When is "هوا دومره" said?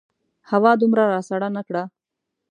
0.51-1.03